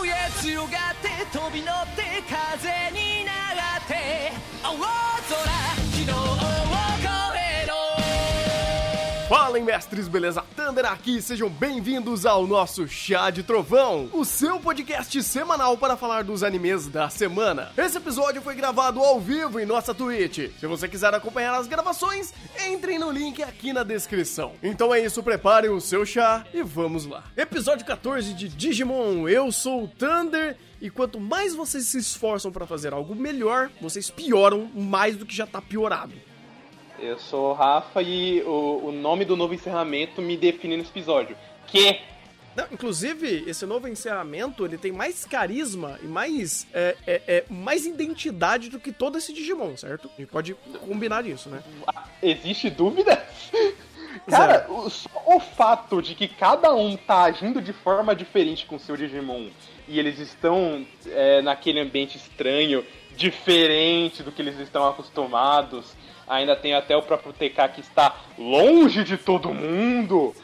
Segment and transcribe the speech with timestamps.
[0.00, 0.70] Oh yeah 強がっ
[1.02, 4.32] て飛び乗って風に流って
[4.62, 5.67] 青空
[9.58, 10.44] Fala, mestres, beleza?
[10.54, 16.22] Thunder aqui, sejam bem-vindos ao nosso Chá de Trovão, o seu podcast semanal para falar
[16.22, 17.72] dos animes da semana.
[17.76, 20.50] Esse episódio foi gravado ao vivo em nossa Twitch.
[20.60, 22.32] Se você quiser acompanhar as gravações,
[22.68, 24.52] entrem no link aqui na descrição.
[24.62, 27.24] Então é isso, preparem o seu chá e vamos lá.
[27.36, 30.56] Episódio 14 de Digimon, eu sou o Thunder.
[30.80, 35.34] E quanto mais vocês se esforçam para fazer algo melhor, vocês pioram mais do que
[35.34, 36.12] já tá piorado.
[37.00, 41.36] Eu sou o Rafa e o, o nome do novo encerramento me define nesse episódio.
[41.66, 42.00] Que
[42.56, 47.86] Não, inclusive, esse novo encerramento, ele tem mais carisma e mais, é, é, é, mais
[47.86, 50.10] identidade do que todo esse Digimon, certo?
[50.16, 50.54] A gente pode
[50.86, 51.62] combinar isso, né?
[52.20, 53.24] existe dúvida?
[54.28, 58.78] Cara, o, só o fato de que cada um tá agindo de forma diferente com
[58.78, 59.48] seu Digimon
[59.86, 62.84] e eles estão é, naquele ambiente estranho,
[63.16, 65.96] diferente do que eles estão acostumados.
[66.28, 70.34] Ainda tem até o próprio TK que está longe de todo mundo.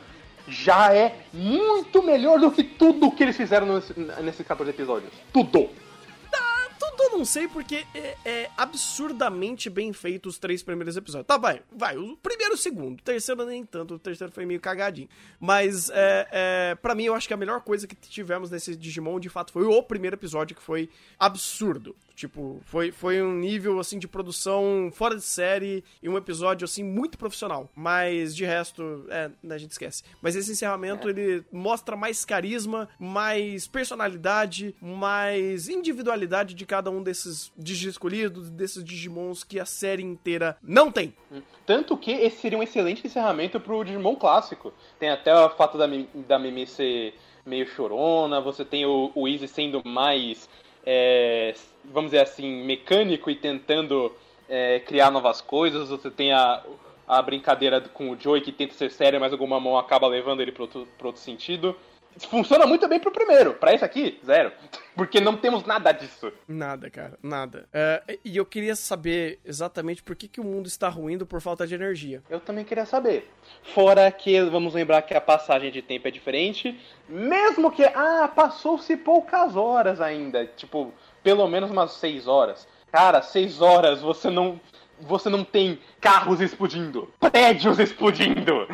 [0.46, 5.12] Já é muito melhor do que tudo que eles fizeram nesse- nesses 14 episódios.
[5.32, 5.70] Tudo!
[6.34, 11.26] Ah, tudo não sei, porque é, é absurdamente bem feito os três primeiros episódios.
[11.26, 11.96] Tá, vai, vai.
[11.96, 12.98] O primeiro o segundo.
[13.00, 15.08] O terceiro nem tanto, o terceiro foi meio cagadinho.
[15.40, 19.18] Mas, é, é, pra mim, eu acho que a melhor coisa que tivemos nesse Digimon,
[19.18, 21.96] de fato, foi o primeiro episódio, que foi absurdo.
[22.14, 26.84] Tipo, foi, foi um nível, assim, de produção fora de série e um episódio, assim,
[26.84, 27.68] muito profissional.
[27.74, 30.04] Mas, de resto, é, a gente esquece.
[30.22, 37.52] Mas esse encerramento, ele mostra mais carisma, mais personalidade, mais individualidade de cada um desses
[37.58, 41.12] escolhidos, desses Digimons que a série inteira não tem.
[41.66, 44.72] Tanto que esse seria um excelente encerramento pro Digimon clássico.
[44.98, 49.26] Tem até o fato da, Mimi- da Mimi ser meio chorona, você tem o, o
[49.28, 50.48] Easy sendo mais,
[50.86, 51.54] é,
[51.84, 54.14] vamos dizer assim, mecânico e tentando
[54.48, 56.62] é, criar novas coisas, você tem a,
[57.06, 60.52] a brincadeira com o Joey que tenta ser sério, mas alguma mão acaba levando ele
[60.52, 61.76] pro outro, outro sentido.
[62.28, 64.52] Funciona muito bem pro primeiro, pra esse aqui, zero.
[64.94, 66.32] Porque não temos nada disso.
[66.46, 67.68] Nada, cara, nada.
[67.72, 71.66] É, e eu queria saber exatamente por que, que o mundo está ruindo por falta
[71.66, 72.22] de energia.
[72.30, 73.28] Eu também queria saber.
[73.74, 78.96] Fora que vamos lembrar que a passagem de tempo é diferente, mesmo que ah, passou-se
[78.96, 80.92] poucas horas ainda, tipo,
[81.22, 82.68] pelo menos umas seis horas.
[82.92, 84.60] Cara, seis horas você não
[85.00, 88.66] você não tem carros explodindo, prédios explodindo.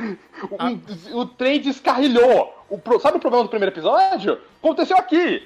[1.13, 2.55] O, o trem descarrilhou.
[2.69, 4.41] O sabe o problema do primeiro episódio?
[4.59, 5.43] Aconteceu aqui.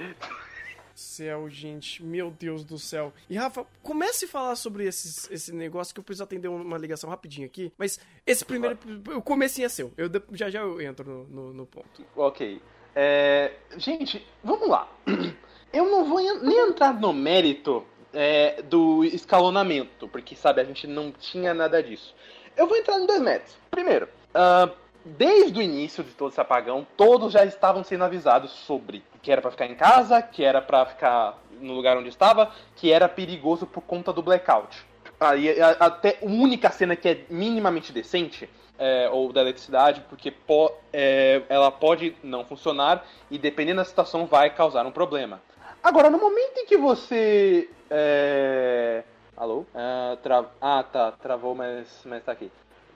[0.94, 3.12] Céu, gente, meu Deus do céu.
[3.28, 7.10] E Rafa, comece a falar sobre esses, esse negócio que eu preciso atender uma ligação
[7.10, 7.72] rapidinho aqui.
[7.76, 8.78] Mas esse primeiro.
[9.16, 9.92] O comecinho é seu.
[9.96, 12.04] Eu, já já eu entro no, no, no ponto.
[12.14, 12.62] Ok.
[12.94, 14.88] É, gente, vamos lá.
[15.72, 21.10] Eu não vou nem entrar no mérito é, do escalonamento, porque, sabe, a gente não
[21.12, 22.14] tinha nada disso.
[22.56, 23.56] Eu vou entrar em dois méritos.
[23.70, 24.70] Primeiro, ah,
[25.04, 29.40] desde o início de todo esse apagão, todos já estavam sendo avisados sobre que era
[29.42, 33.66] pra ficar em casa, que era pra ficar no lugar onde estava, que era perigoso
[33.66, 34.84] por conta do blackout.
[35.18, 38.48] Aí, até a única cena que é minimamente decente
[38.78, 44.26] é, ou da eletricidade, porque po- é, ela pode não funcionar e dependendo da situação
[44.26, 45.40] vai causar um problema.
[45.82, 47.70] Agora, no momento em que você.
[47.96, 49.04] É...
[49.36, 49.64] Alô?
[49.74, 52.50] Ah, tra- ah, tá, travou, mas, mas tá aqui.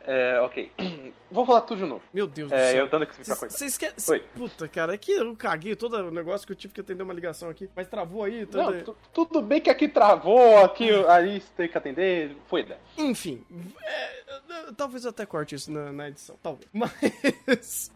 [0.05, 0.73] É, ok.
[1.31, 2.03] Vou falar tudo de novo.
[2.15, 2.85] Meu Deus do É, céu.
[2.85, 3.51] eu dando que coisa.
[3.51, 3.95] Vocês querem.
[4.35, 7.13] Puta, cara, é que eu caguei todo o negócio que eu tive que atender uma
[7.13, 7.69] ligação aqui.
[7.77, 8.59] Mas travou aí, tudo.
[8.71, 12.77] Não, tu- tudo bem que aqui travou, aqui ali você tem que atender, foi né?
[12.97, 13.45] Enfim,
[13.85, 14.21] é,
[14.69, 16.69] eu- talvez eu até corte isso na, na edição, talvez.
[16.73, 17.93] Mas.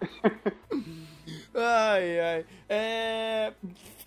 [1.54, 2.46] ai, ai.
[2.68, 3.52] É,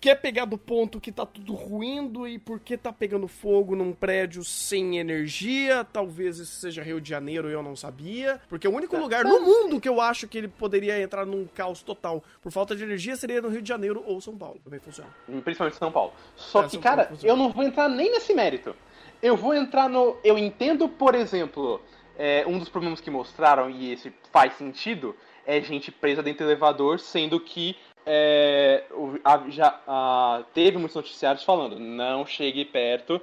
[0.06, 3.92] Quer pegar do ponto que tá tudo ruindo e por que tá pegando fogo num
[3.92, 5.82] prédio sem energia?
[5.82, 8.40] Talvez isso seja Rio de Janeiro e eu não sabia.
[8.48, 11.82] Porque o único lugar no mundo que eu acho que ele poderia entrar num caos
[11.82, 14.60] total por falta de energia seria no Rio de Janeiro ou São Paulo.
[14.62, 15.10] Também funciona.
[15.42, 16.12] Principalmente São Paulo.
[16.36, 18.76] Só É, que, São cara, eu não vou entrar nem nesse mérito.
[19.20, 20.16] Eu vou entrar no.
[20.22, 21.80] Eu entendo, por exemplo,
[22.16, 26.50] é, um dos problemas que mostraram, e esse faz sentido, é gente presa dentro do
[26.52, 27.74] elevador, sendo que
[28.06, 29.18] é, o-
[29.50, 33.20] já a- teve muitos noticiários falando não chegue perto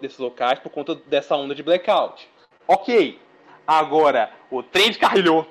[0.00, 2.28] desses locais por conta dessa onda de blackout.
[2.66, 3.18] Ok.
[3.66, 5.46] Agora, o trem descarrilhou,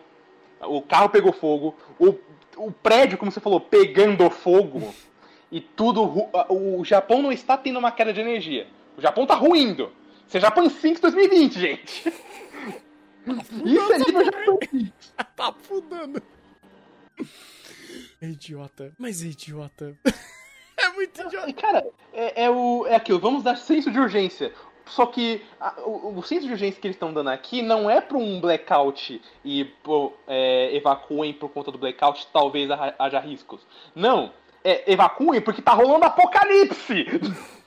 [0.61, 2.13] o carro pegou fogo, o,
[2.57, 4.93] o prédio, como você falou, pegando fogo
[5.51, 6.03] e tudo.
[6.03, 8.67] ru- O Japão não está tendo uma queda de energia.
[8.97, 9.91] O Japão tá ruindo.
[10.27, 12.13] Isso é Japan Sinks 2020, gente.
[13.65, 15.13] Isso é nível Japan Sinks.
[15.35, 16.21] tá fudando.
[18.23, 18.93] É idiota.
[18.97, 19.95] Mas é idiota.
[20.75, 21.49] É muito idiota.
[21.49, 24.51] E, Cara, é, é o, é aquilo, vamos dar senso de urgência.
[24.85, 28.01] Só que a- o, o senso de urgência que eles estão dando aqui não é
[28.01, 29.71] pra um blackout e
[30.27, 33.61] é, evacuem por conta do blackout, talvez ha- haja riscos.
[33.95, 34.33] Não,
[34.63, 37.05] é evacuem porque tá rolando apocalipse!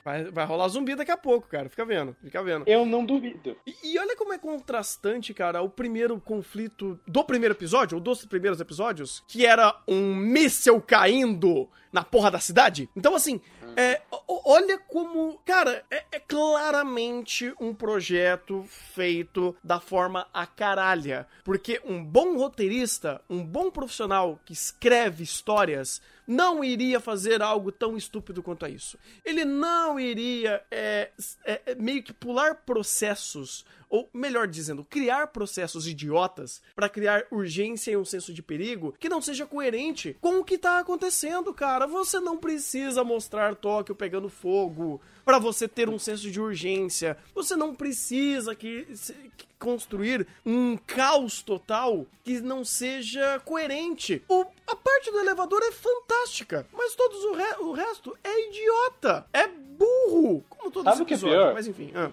[0.07, 1.67] Vai, vai rolar zumbi daqui a pouco, cara.
[1.67, 2.63] Fica vendo, fica vendo.
[2.65, 3.57] Eu não duvido.
[3.67, 8.23] E, e olha como é contrastante, cara, o primeiro conflito do primeiro episódio, ou dos
[8.23, 12.89] primeiros episódios, que era um míssel caindo na porra da cidade.
[12.95, 13.41] Então, assim,
[13.77, 15.39] é, olha como.
[15.45, 21.27] Cara, é, é claramente um projeto feito da forma a caralha.
[21.43, 27.95] Porque um bom roteirista, um bom profissional que escreve histórias, não iria fazer algo tão
[27.95, 28.97] estúpido quanto a isso.
[29.23, 31.11] Ele não iria é,
[31.45, 37.91] é, é, meio que pular processos, ou melhor dizendo, criar processos idiotas para criar urgência
[37.91, 41.87] e um senso de perigo que não seja coerente com o que tá acontecendo, cara.
[41.87, 47.17] Você não precisa mostrar Tóquio pegando fogo para você ter um senso de urgência.
[47.35, 48.87] Você não precisa que,
[49.35, 54.23] que construir um caos total que não seja coerente.
[54.29, 59.25] O- a parte do elevador é fantástica, mas todos o, re- o resto é idiota.
[59.33, 60.45] É burro.
[60.47, 61.53] Como todo Sabe o que é pior?
[61.53, 61.91] Mas enfim.
[61.93, 62.09] ah.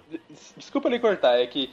[0.56, 1.70] Desculpa lhe cortar, é que.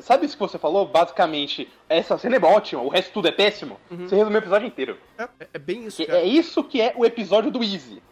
[0.00, 0.86] Sabe isso que você falou?
[0.86, 3.78] Basicamente, essa cena é ótima, o resto tudo é péssimo.
[3.90, 4.96] Você resumiu o episódio inteiro.
[5.18, 6.18] É, é bem isso, cara.
[6.20, 8.02] é isso que é o episódio do Easy.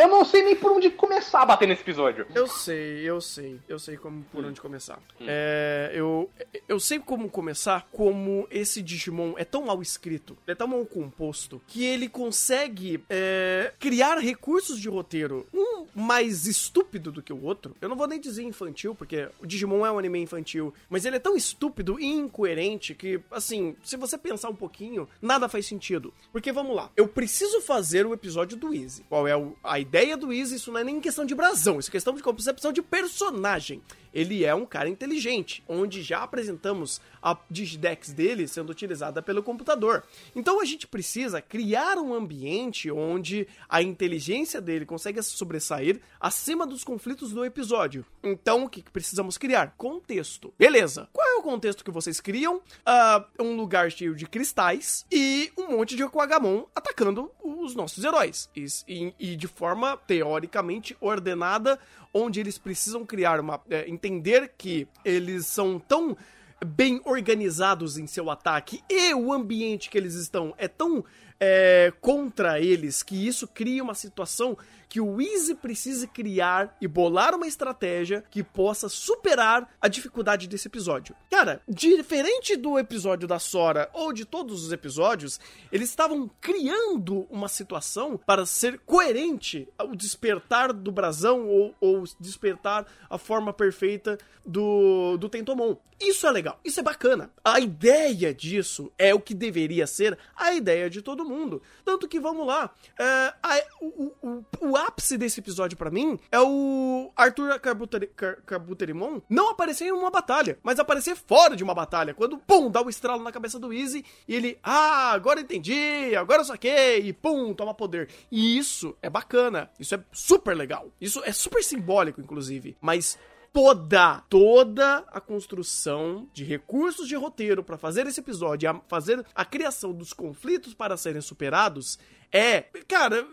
[0.00, 2.26] Eu não sei nem por onde começar a bater nesse episódio.
[2.34, 4.24] Eu sei, eu sei, eu sei como Hum.
[4.32, 4.98] por onde começar.
[5.20, 6.30] É, eu,
[6.66, 11.60] eu sei como começar, como esse Digimon é tão mal escrito, é tão mal composto,
[11.66, 17.76] que ele consegue é, criar recursos de roteiro, um mais estúpido do que o outro.
[17.80, 21.16] Eu não vou nem dizer infantil, porque o Digimon é um anime infantil, mas ele
[21.16, 26.14] é tão estúpido e incoerente que, assim, se você pensar um pouquinho, nada faz sentido.
[26.32, 29.04] Porque vamos lá, eu preciso fazer o episódio do Easy.
[29.08, 30.56] Qual é o- a ideia do Easy?
[30.56, 33.82] Isso não é nem questão de brasão, isso é questão de concepção de personagem.
[34.12, 40.02] Ele é um cara inteligente, onde já apresentamos a Digidex dele sendo utilizada pelo computador.
[40.34, 46.66] Então a gente precisa criar um ambiente onde a inteligência dele consegue se sobressair acima
[46.66, 48.04] dos conflitos do episódio.
[48.22, 49.74] Então o que precisamos criar?
[49.78, 50.52] Contexto.
[50.58, 51.08] Beleza.
[51.12, 52.60] Qual é o contexto que vocês criam?
[52.84, 58.50] Ah, um lugar cheio de cristais e um monte de Aquagamon atacando os nossos heróis.
[58.56, 61.78] E, e- e de forma teoricamente ordenada,
[62.12, 63.60] onde eles precisam criar uma.
[63.70, 66.16] é, entender que eles são tão
[66.64, 71.04] bem organizados em seu ataque e o ambiente que eles estão é tão
[71.38, 74.58] é, contra eles que isso cria uma situação
[74.90, 80.66] que o Easy precisa criar e bolar uma estratégia que possa superar a dificuldade desse
[80.68, 81.14] episódio.
[81.30, 85.38] Cara, diferente do episódio da Sora ou de todos os episódios,
[85.70, 92.84] eles estavam criando uma situação para ser coerente ao despertar do brasão ou, ou despertar
[93.08, 95.76] a forma perfeita do, do Tentomon.
[96.00, 97.30] Isso é legal, isso é bacana.
[97.44, 101.62] A ideia disso é o que deveria ser a ideia de todo mundo.
[101.84, 103.04] Tanto que, vamos lá, é,
[103.42, 109.20] a- o, o- o ápice desse episódio pra mim é o Arthur Carbuteri- Car- Carbuterimon
[109.28, 112.14] não aparecer em uma batalha, mas aparecer fora de uma batalha.
[112.14, 116.44] Quando, pum, dá o estralo na cabeça do Easy e ele, ah, agora entendi, agora
[116.44, 118.08] saquei, e pum, toma poder.
[118.30, 120.90] E isso é bacana, isso é super legal.
[121.00, 122.76] Isso é super simbólico, inclusive.
[122.80, 123.18] Mas
[123.52, 129.44] toda, toda a construção de recursos de roteiro pra fazer esse episódio, a fazer a
[129.44, 131.98] criação dos conflitos para serem superados
[132.32, 133.26] é, cara,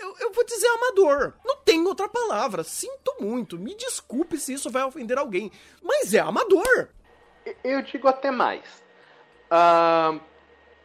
[0.00, 1.34] eu, eu vou dizer amador.
[1.44, 2.62] Não tem outra palavra.
[2.64, 3.58] Sinto muito.
[3.58, 5.50] Me desculpe se isso vai ofender alguém,
[5.82, 6.88] mas é amador.
[7.64, 8.62] Eu digo até mais.
[9.50, 10.18] Ah,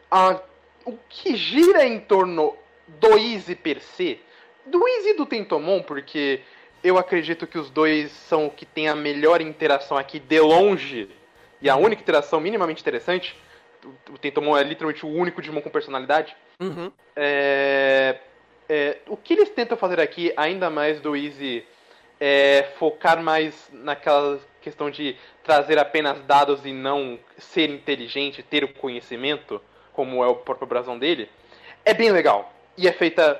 [0.09, 0.39] ah,
[0.85, 2.55] o que gira em torno
[2.87, 4.19] do Easy per se,
[4.65, 6.41] do Easy e do Tentomon, porque
[6.83, 11.09] eu acredito que os dois são o que tem a melhor interação aqui de longe,
[11.61, 13.37] e a única interação minimamente interessante.
[13.83, 16.35] O- O Tentomon é literalmente o único Digimon com personalidade.
[16.61, 16.91] Uhum.
[17.15, 18.19] É,
[18.73, 21.63] é, o que eles tentam fazer aqui, ainda mais do Easy,
[22.19, 28.73] é focar mais naquela questão de trazer apenas dados e não ser inteligente, ter o
[28.73, 29.61] conhecimento,
[29.93, 31.29] como é o próprio brasão dele,
[31.85, 32.51] é bem legal.
[32.77, 33.39] E é feita.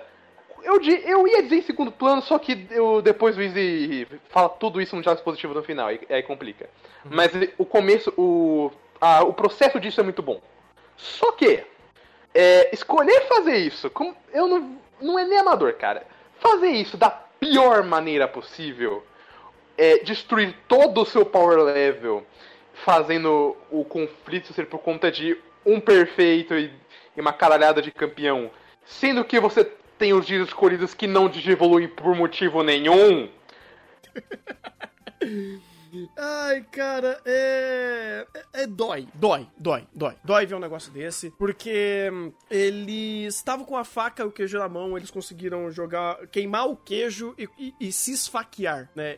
[0.62, 4.80] Eu, eu ia dizer em segundo plano, só que eu, depois o Easy fala tudo
[4.82, 6.70] isso no diálogo positivo no final, e aí complica.
[7.06, 8.72] Mas o começo, o,
[9.02, 10.40] a- o processo disso é muito bom.
[10.96, 11.63] Só que,
[12.34, 16.06] é, escolher fazer isso, como, eu não, não é nem amador, cara.
[16.40, 19.06] Fazer isso da pior maneira possível,
[19.78, 22.26] é, destruir todo o seu power level,
[22.74, 26.72] fazendo o conflito ser por conta de um perfeito e,
[27.16, 28.50] e uma caralhada de campeão,
[28.86, 29.64] sendo que você
[29.98, 33.30] tem os dias escolhidos que não digievoluem por motivo nenhum.
[36.18, 38.26] Ai, cara, é...
[38.54, 38.64] é.
[38.64, 40.16] é dói, dói, dói, dói.
[40.24, 44.58] Dói ver um negócio desse, porque hum, eles estavam com a faca e o queijo
[44.58, 49.18] na mão, eles conseguiram jogar, queimar o queijo e, e- e se esfaquear, né?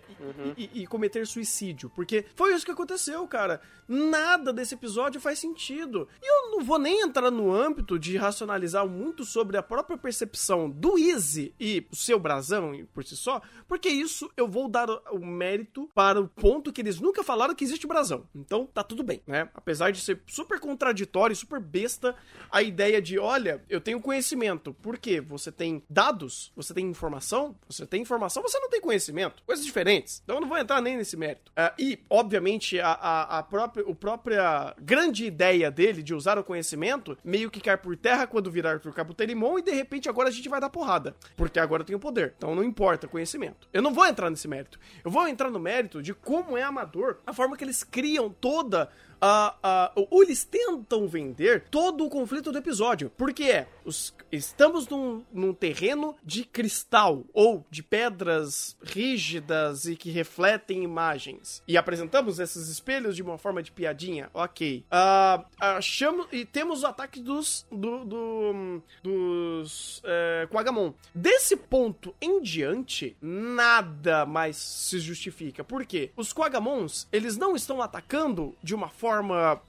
[0.58, 3.62] E, e- e cometer suicídio, porque foi isso que aconteceu, cara.
[3.88, 6.08] Nada desse episódio faz sentido.
[6.22, 10.70] E eu não vou nem entrar no âmbito de racionalizar muito sobre a própria percepção
[10.70, 15.20] do Easy e o seu brasão por si só, porque isso eu vou dar o
[15.24, 18.28] mérito para o ponto que eles nunca falaram que existe brasão.
[18.36, 19.50] Então tá tudo bem, né?
[19.54, 22.16] Apesar de ser super contraditório e super besta
[22.52, 24.74] a ideia de, olha, eu tenho conhecimento.
[24.74, 25.22] Por quê?
[25.22, 29.44] Você tem dados, você tem informação, você tem informação, você não tem conhecimento.
[29.46, 30.22] Coisas diferentes.
[30.24, 31.52] Então eu não vou entrar nem nesse mérito.
[31.56, 36.44] Ah, e, obviamente, a, a, a própria, o própria grande ideia dele de usar o
[36.44, 40.32] conhecimento meio que cai por terra quando virar Arthur Cabuterimon e de repente agora a
[40.32, 41.16] gente vai dar porrada.
[41.36, 42.34] Porque agora eu tenho poder.
[42.38, 43.68] Então não importa conhecimento.
[43.74, 44.80] Eu não vou entrar nesse mérito.
[45.04, 48.90] Eu vou entrar no mérito de como é amador a forma que eles criam toda
[49.22, 53.12] a, ou eles tentam vender todo o conflito do episódio.
[53.18, 60.10] Porque é, os, estamos num, num terreno de cristal ou de pedras rígidas e que
[60.12, 61.64] refletem imagens.
[61.68, 64.30] E apresentamos esses espelhos de uma forma de piadinha.
[64.34, 64.86] Ok.
[64.92, 67.66] Ah, achamos, e temos o ataque dos.
[67.72, 70.02] Do, do- dos.
[70.04, 70.94] É, Quagamon.
[71.14, 75.64] Desse ponto em diante, nada mais se justifica.
[75.64, 76.12] Por quê?
[76.16, 79.05] Os Quagamons, eles não estão atacando de uma forma.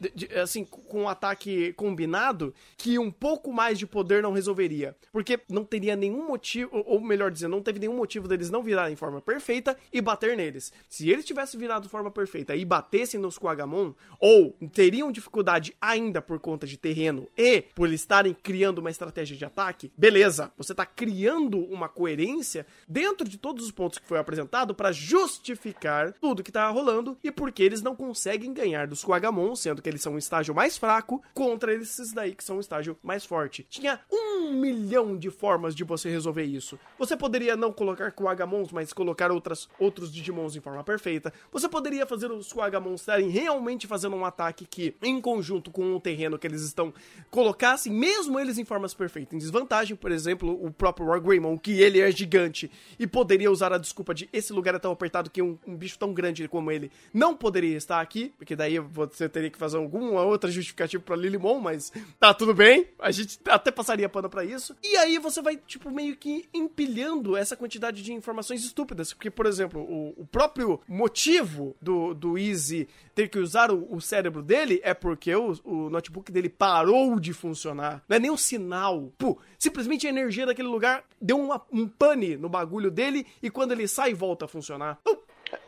[0.00, 4.97] De- de- assim, com um ataque combinado que um pouco mais de poder não resolveria.
[5.12, 8.93] Porque não teria nenhum motivo, ou- melhor dizendo, não teve nenhum motivo deles não virarem
[8.93, 10.73] em forma perfeita e bater neles.
[10.88, 16.38] Se eles tivessem virado forma perfeita e batessem nos Quagamon, ou teriam dificuldade ainda por
[16.40, 20.85] conta de terreno e por eles estarem criando uma estratégia de ataque, beleza, você tá
[20.87, 26.52] criando uma coerência dentro de todos os pontos que foi apresentado para justificar tudo que
[26.52, 29.25] tá rolando e porque eles não conseguem ganhar dos Quagamon,
[29.56, 32.97] sendo que eles são um estágio mais fraco, contra esses daí que são um estágio
[33.02, 33.66] mais forte.
[33.68, 36.78] Tinha um milhão de formas de você resolver isso.
[36.99, 41.33] Você poderia não colocar Quagamons, mas colocar outras, outros Digimons em forma perfeita.
[41.52, 46.00] Você poderia fazer os Quagamons estarem realmente fazendo um ataque que, em conjunto com o
[46.00, 46.92] terreno que eles estão,
[47.30, 52.00] colocassem, mesmo eles em formas perfeitas, em desvantagem, por exemplo, o próprio Wargreymon, que ele
[52.00, 55.59] é gigante e poderia usar a desculpa de esse lugar é tão apertado que um,
[55.66, 58.78] um bicho tão grande como ele não poderia estar aqui, porque daí
[59.17, 63.39] você teria que fazer alguma outra justificativa pra Lilimon, mas tá tudo bem, a gente
[63.49, 64.77] até passaria pano pra isso.
[64.83, 69.47] E aí você vai, tipo, meio que empilhando essa quantidade de informações estúpidas, porque, por
[69.47, 74.81] exemplo, o, o próprio motivo do, do Easy ter que usar o, o cérebro dele
[74.85, 78.05] é porque o, o notebook dele parou de funcionar.
[78.09, 79.11] Não é nem um sinal.
[79.17, 83.73] Pô, simplesmente a energia daquele lugar deu uma- um pane no bagulho dele e quando
[83.73, 84.99] ele sai, volta a funcionar.
[85.01, 85.19] Então,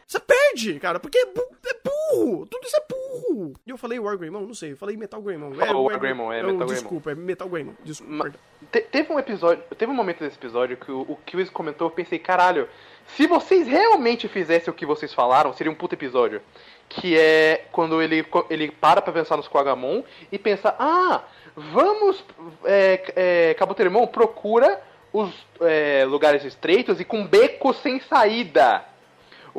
[0.06, 2.46] você perde, cara, porque é, bu- é burro.
[2.46, 3.52] Tudo isso é burro.
[3.66, 4.40] E eu falei Wargreymon?
[4.40, 5.52] Não sei, eu falei Metal Greymon.
[5.54, 6.74] Falou Wargreymon, é eu- Metal Greymon.
[6.74, 7.72] Desculpa, é Metal Greymon.
[7.84, 8.32] Desculpa.
[8.72, 11.90] Te- teve um episódio, teve um momento desse episódio que o, o Kills comentou, eu
[11.90, 12.68] pensei, caralho,
[13.06, 16.40] se vocês realmente fizessem o que vocês falaram, seria um puto episódio.
[16.88, 21.22] Que é quando ele, ele para pra pensar nos Quagamon e pensa, ah,
[21.54, 22.24] vamos,
[22.64, 24.80] é, é, procura
[25.12, 25.30] os
[25.60, 28.84] é, lugares estreitos e com becos sem saída.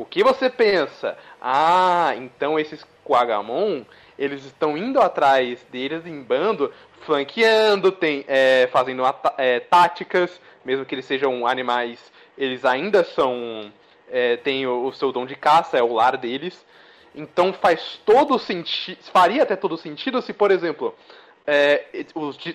[0.00, 1.18] O que você pensa?
[1.42, 3.82] Ah, então esses Quagamon,
[4.18, 9.02] eles estão indo atrás deles em bando, flanqueando, tem, é, fazendo
[9.36, 13.70] é, táticas, mesmo que eles sejam animais, eles ainda são.
[14.10, 16.64] é, têm o, o seu dom de caça, é o lar deles.
[17.14, 18.98] Então faz todo sentido.
[19.12, 20.94] Faria até todo sentido se, por exemplo,
[21.46, 21.84] é,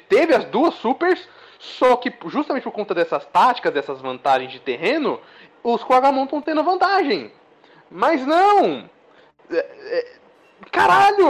[0.10, 5.22] teve as duas supers, só que justamente por conta dessas táticas, dessas vantagens de terreno,
[5.74, 7.32] os Quagamon estão tendo vantagem.
[7.90, 8.88] Mas não!
[9.50, 10.14] É, é,
[10.72, 11.28] caralho!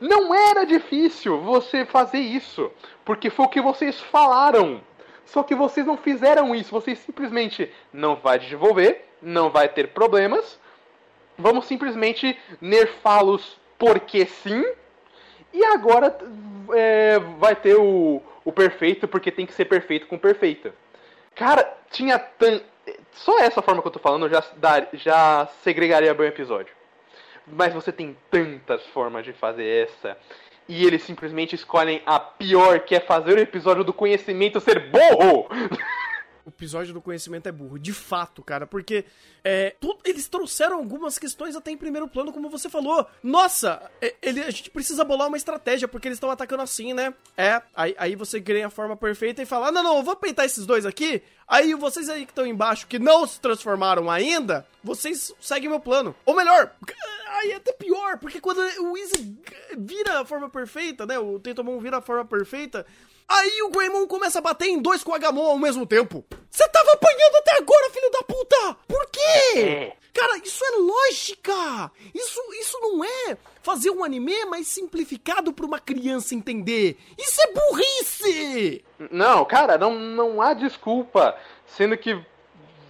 [0.00, 2.70] Não era difícil você fazer isso,
[3.04, 4.80] porque foi o que vocês falaram.
[5.24, 10.58] Só que vocês não fizeram isso, vocês simplesmente não vai desenvolver, não vai ter problemas.
[11.36, 14.64] Vamos simplesmente nerfá-los porque sim.
[15.52, 16.16] E agora
[16.74, 20.72] é, vai ter o, o perfeito, porque tem que ser perfeito com perfeito.
[21.34, 22.60] Cara, tinha tan...
[23.14, 24.42] Só essa forma que eu tô falando já,
[24.92, 26.74] já segregaria bem o episódio.
[27.46, 30.16] Mas você tem tantas formas de fazer essa.
[30.68, 35.48] E eles simplesmente escolhem a pior, que é fazer o episódio do conhecimento ser burro!
[36.44, 37.78] o episódio do conhecimento é burro.
[37.78, 39.04] De fato, cara, porque
[39.42, 43.06] é, tu, eles trouxeram algumas questões até em primeiro plano, como você falou.
[43.22, 47.14] Nossa, é, ele, a gente precisa bolar uma estratégia, porque eles estão atacando assim, né?
[47.36, 50.16] É, aí, aí você ganha a forma perfeita e fala: ah, não, não, eu vou
[50.16, 51.22] peitar esses dois aqui.
[51.46, 56.14] Aí vocês aí que estão embaixo, que não se transformaram ainda, vocês seguem meu plano.
[56.24, 56.74] Ou melhor,
[57.28, 59.38] aí é até pior, porque quando o Easy
[59.76, 61.18] vira a forma perfeita, né?
[61.18, 62.86] O Tentomon vira a forma perfeita.
[63.28, 66.24] Aí o Greymon começa a bater em dois com o Agamon ao mesmo tempo.
[66.50, 68.76] Você tava apanhando até agora, filho da puta!
[68.86, 69.92] Por quê?
[70.12, 71.90] Cara, isso é lógica!
[72.14, 76.96] Isso, isso não é fazer um anime mais simplificado pra uma criança entender.
[77.18, 78.84] Isso é burrice!
[79.10, 81.36] Não, cara, não, não há desculpa.
[81.66, 82.24] Sendo que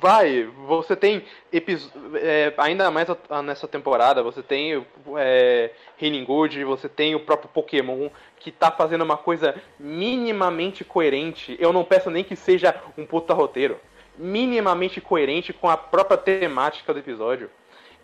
[0.05, 1.25] vai, você tem
[2.17, 3.09] é, ainda mais
[3.43, 4.85] nessa temporada, você tem
[5.17, 11.57] é, Healing Good, você tem o próprio Pokémon que tá fazendo uma coisa minimamente coerente.
[11.59, 13.81] Eu não peço nem que seja um puta roteiro.
[14.19, 17.51] Minimamente coerente com a própria temática do episódio.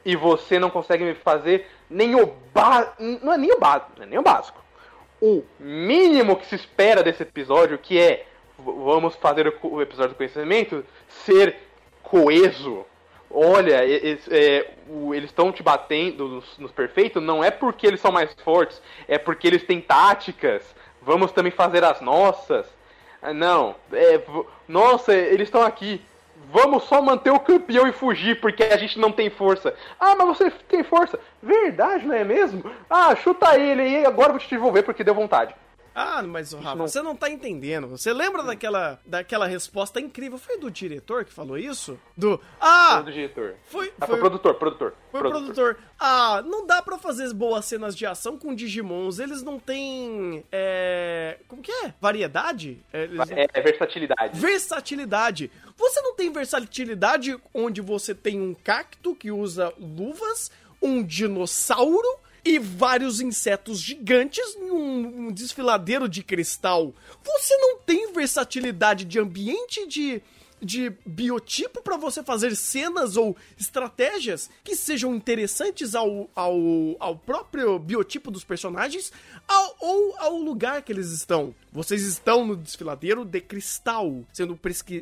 [0.02, 2.94] E você não consegue me fazer nem o básico.
[3.22, 4.58] Não é nem o básico, é nem o básico.
[5.20, 8.24] O mínimo que se espera desse episódio, que é
[8.58, 11.69] vamos fazer o episódio do conhecimento ser
[12.10, 12.84] coeso.
[13.32, 14.72] Olha, eles é,
[15.22, 19.46] estão te batendo nos, nos perfeitos, não é porque eles são mais fortes, é porque
[19.46, 20.74] eles têm táticas.
[21.00, 22.66] Vamos também fazer as nossas.
[23.22, 24.20] Ah, não, é,
[24.66, 26.02] nossa, eles estão aqui.
[26.52, 29.72] Vamos só manter o campeão e fugir, porque a gente não tem força.
[30.00, 31.20] Ah, mas você tem força.
[31.40, 32.64] Verdade, não é mesmo?
[32.88, 35.54] Ah, chuta ele e agora eu vou te devolver porque deu vontade.
[35.94, 36.86] Ah, mas, Rafa, não...
[36.86, 37.88] você não tá entendendo.
[37.88, 40.38] Você lembra daquela, daquela resposta incrível?
[40.38, 41.98] Foi do diretor que falou isso?
[42.16, 42.40] Do.
[42.60, 42.96] Ah!
[42.96, 43.54] Foi do diretor.
[43.64, 44.94] Foi, ah, foi, foi produtor, produtor.
[45.10, 45.54] Foi produtor.
[45.54, 45.78] produtor.
[45.98, 49.18] Ah, não dá para fazer boas cenas de ação com Digimons.
[49.18, 50.44] Eles não têm.
[50.52, 51.38] É.
[51.48, 51.94] Como que é?
[52.00, 52.84] Variedade?
[52.92, 53.30] Eles...
[53.30, 54.38] é, é versatilidade.
[54.38, 55.50] Versatilidade.
[55.76, 62.08] Você não tem versatilidade onde você tem um cacto que usa luvas, um dinossauro
[62.44, 66.94] e vários insetos gigantes em um, desfiladeiro de cristal.
[67.24, 70.22] Você não tem versatilidade de ambiente de
[70.62, 76.56] de biotipo para você fazer cenas ou estratégias que sejam interessantes ao, ao,
[76.98, 79.12] ao próprio biotipo dos personagens
[79.46, 81.54] ao, ou ao lugar que eles estão.
[81.72, 84.58] Vocês estão no desfiladeiro de cristal, sendo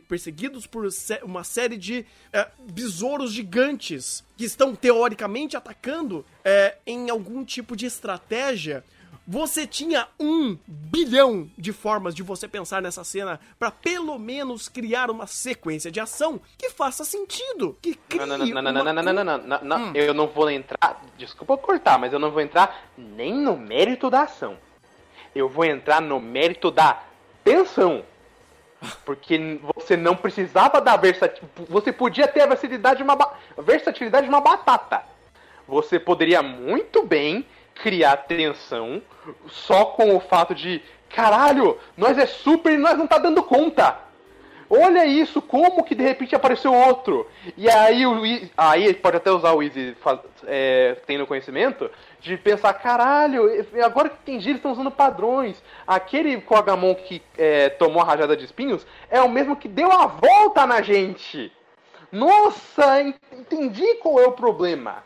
[0.07, 0.89] perseguidos por
[1.23, 7.87] uma série de é, besouros gigantes que estão teoricamente atacando é, em algum tipo de
[7.87, 8.85] estratégia
[9.31, 15.11] você tinha um bilhão de formas de você pensar nessa cena para pelo menos criar
[15.11, 18.73] uma sequência de ação que faça sentido, que crie não, não, não, não, uma...
[18.73, 19.93] não, não, não, não, não, não, hum.
[19.95, 24.23] eu não vou entrar, desculpa cortar, mas eu não vou entrar nem no mérito da
[24.23, 24.57] ação.
[25.35, 27.03] Eu vou entrar no mérito da
[27.45, 28.03] tensão.
[29.05, 31.69] Porque você não precisava da versatilidade.
[31.69, 33.35] Você podia ter a versatilidade de uma, ba...
[33.59, 35.03] versatilidade de uma batata.
[35.67, 37.45] Você poderia muito bem
[37.83, 39.03] criar tensão
[39.49, 44.09] só com o fato de caralho, nós é super e nós não tá dando conta.
[44.71, 47.27] Olha isso, como que de repente apareceu outro?
[47.57, 48.21] E aí o
[48.55, 49.97] aí pode até usar o Easy
[50.47, 53.49] é, tendo conhecimento de pensar, caralho,
[53.83, 55.63] agora que entendi, eles estão usando padrões.
[55.87, 60.07] Aquele Kogamon que é, tomou a rajada de espinhos é o mesmo que deu a
[60.07, 61.51] volta na gente.
[62.13, 63.01] Nossa,
[63.33, 65.03] entendi qual é o problema.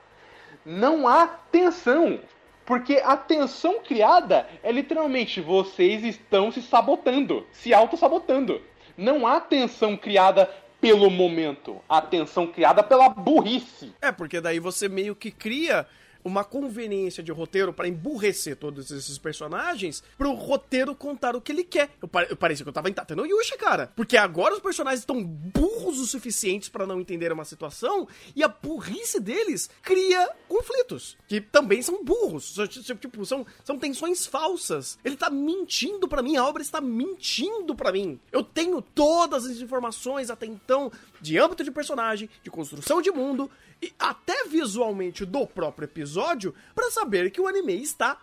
[0.67, 2.19] Não há tensão.
[2.65, 8.61] Porque a tensão criada é literalmente vocês estão se sabotando, se auto-sabotando.
[8.97, 10.49] Não há tensão criada
[10.81, 13.95] pelo momento, há tensão criada pela burrice.
[14.03, 15.87] É, porque daí você meio que cria
[16.25, 21.65] uma conveniência de roteiro para emburrecer todos esses personagens pro roteiro contar o que ele
[21.65, 21.91] quer.
[22.01, 23.93] Eu, pare, eu parecia que eu tava em Tatano Yusha, cara.
[23.95, 28.49] Porque agora os personagens estão burros o suficientes para não entender uma situação e a
[28.49, 32.55] burrice deles cria conflitos, que também são burros.
[33.01, 34.99] Tipo, são, são tensões falsas.
[35.05, 38.21] Ele tá mentindo para mim, a obra está mentindo para mim.
[38.31, 43.51] Eu tenho todas as informações até então de âmbito de personagem, de construção de mundo
[43.99, 48.19] até visualmente do próprio episódio para saber que o anime está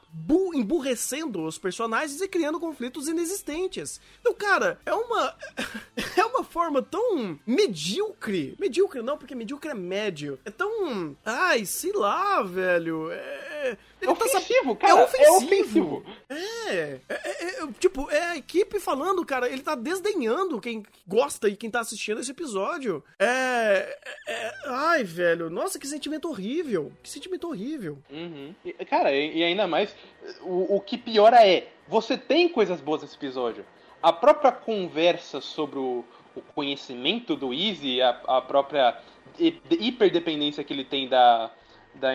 [0.54, 4.00] emburrecendo os personagens e criando conflitos inexistentes.
[4.20, 5.36] Então, cara, é uma
[6.16, 8.56] é uma forma tão medíocre.
[8.60, 10.40] Medíocre não, porque medíocre é médio.
[10.46, 13.12] É tão, ai, sei lá, velho.
[13.12, 15.02] É, é ofensivo, tá, cara.
[15.02, 15.26] É ofensivo.
[15.26, 16.06] É, ofensivo.
[16.30, 21.48] É, é, é, é, tipo, é a equipe falando, cara, ele tá desdenhando quem gosta
[21.50, 23.04] e quem tá assistindo esse episódio.
[23.20, 26.92] É, é ai, velho, nossa, que sentimento horrível.
[27.04, 27.98] Que sentimento horrível.
[28.10, 28.54] Uhum.
[28.64, 29.96] E, cara, e, e, ainda mais,
[30.42, 33.66] o, o que piora é, você tem coisas boas nesse episódio.
[34.02, 36.06] A própria conversa sobre o,
[36.36, 38.98] o conhecimento do Easy, a, a própria
[39.38, 41.52] hi- hiperdependência que ele tem da,
[41.94, 42.10] da,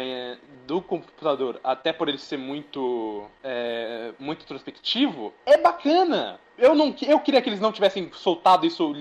[0.67, 6.41] do computador, até por ele ser muito é, muito introspectivo, é bacana.
[6.57, 8.95] Eu não eu queria que eles não tivessem soltado isso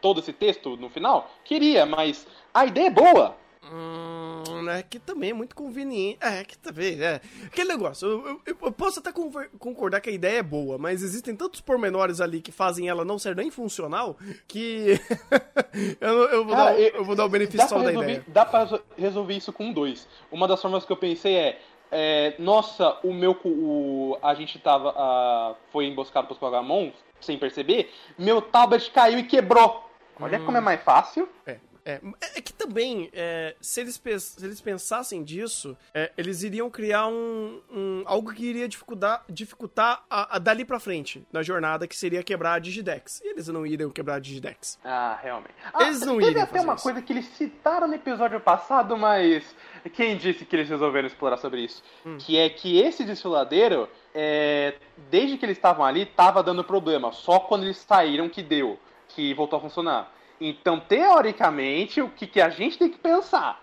[0.00, 3.41] todo esse texto no final, queria, mas a ideia é boa.
[3.64, 6.18] Hum, é que também é muito conveniente.
[6.20, 7.20] É, que também, é.
[7.46, 9.12] Aquele negócio, eu, eu- eu posso até
[9.58, 13.18] concordar que a ideia é boa, mas existem tantos pormenores ali que fazem ela não
[13.18, 14.16] ser nem funcional
[14.48, 14.98] que
[16.00, 18.24] eu, eu vou dar, o- eu- vou dar o benefício da resolver, ideia.
[18.28, 20.08] Dá pra resol- resolver isso com dois.
[20.30, 21.60] Uma das formas que eu pensei é.
[21.90, 23.32] é, nossa, o meu.
[23.44, 24.92] O, a gente tava.
[24.96, 27.92] ah, foi emboscado pelos Pogamons, sem perceber.
[28.18, 29.88] Meu tablet caiu e quebrou.
[30.20, 31.28] Olha como é mais fácil.
[31.46, 32.00] É, é,
[32.36, 37.60] é que também, é, se, eles, se eles pensassem disso, é, eles iriam criar um,
[37.70, 42.22] um- algo que iria dificultar, dificultar a, a dali pra frente na jornada, que seria
[42.22, 43.20] quebrar a Digidex.
[43.24, 44.78] E eles não iriam quebrar a Digidex.
[44.84, 45.54] Ah, realmente.
[45.72, 46.82] Ah, Eles não teve iriam até fazer uma isso.
[46.82, 49.44] coisa que eles citaram no episódio passado, mas
[49.92, 51.82] quem disse que eles resolveram explorar sobre isso?
[52.06, 52.16] Hum.
[52.18, 54.74] Que é que esse desfiladeiro, é,
[55.10, 57.12] desde que eles estavam ali, tava dando problema.
[57.12, 60.12] Só quando eles saíram que deu, que voltou a funcionar.
[60.48, 63.60] Então, teoricamente, o que, que a gente tem que pensar?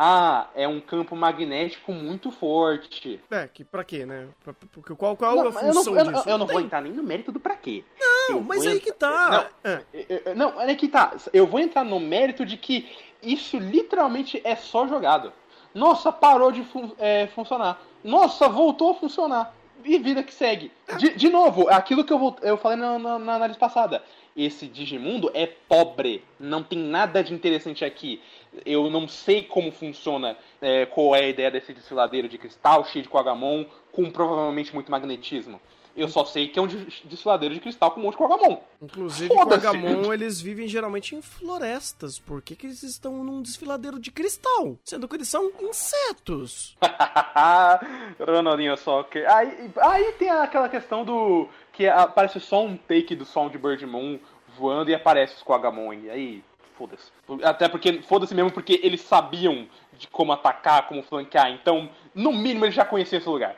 [0.00, 3.20] Ah, é um campo magnético muito forte.
[3.30, 4.28] É, que pra quê, né?
[4.44, 6.28] Pra- porque qual, qual Não, é a eu não, função eu não- disso?
[6.28, 6.66] eu não vou tem.
[6.66, 7.82] entrar nem no mérito do pra quê.
[7.98, 9.50] Não, Eu mas vou aí que entrar- tá.
[9.64, 9.82] Não, É.
[9.92, 11.14] Eu- eu- Não, é que tá.
[11.32, 12.88] Eu vou entrar no mérito de que
[13.22, 15.32] isso literalmente é só jogado.
[15.74, 17.80] Nossa, parou de fun- é, funcionar.
[18.04, 19.52] Nossa, voltou a funcionar.
[19.84, 20.70] E vida que segue.
[20.96, 24.02] De, de novo, aquilo que eu, vou- eu falei na, na- na análise passada.
[24.38, 26.24] Esse Digimundo é pobre.
[26.38, 28.22] Não tem nada de interessante aqui.
[28.64, 33.02] Eu não sei como funciona, é, qual é a ideia desse desfiladeiro de cristal cheio
[33.02, 35.60] de Quagamon, com provavelmente muito magnetismo.
[35.96, 38.58] Eu só sei que é um des- desfiladeiro de cristal com um monte de Quagamon.
[38.80, 39.34] Inclusive.
[39.34, 42.20] Quagamon, eles vivem geralmente em florestas.
[42.20, 44.78] Por que, que eles estão num desfiladeiro de cristal?
[44.84, 46.76] Sendo que eles são insetos.
[48.24, 49.28] Ronaldinho Soccer.
[49.28, 51.48] Aí, aí tem aquela questão do.
[51.78, 54.18] Que aparece só um take do som de Birdmoon
[54.58, 55.92] voando e aparece os Quagamon.
[55.92, 56.44] E aí,
[56.76, 57.12] foda-se.
[57.44, 61.52] Até porque, foda-se mesmo, porque eles sabiam de como atacar, como flanquear.
[61.52, 63.54] Então, no mínimo, eles já conheciam esse lugar.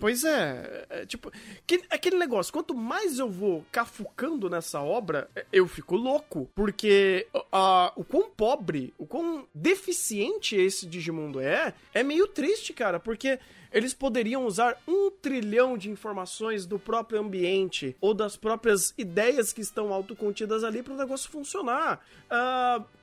[0.00, 1.30] Pois é, é, tipo,
[1.66, 7.26] que- aquele negócio, quanto mais eu vou cafucando nessa obra, é, eu fico louco, porque
[7.96, 13.40] o quão pobre, o quão deficiente esse Digimundo é, é meio triste, cara, porque
[13.72, 19.60] eles poderiam usar um trilhão de informações do próprio ambiente ou das próprias ideias que
[19.60, 22.00] estão autocontidas ali para o negócio funcionar.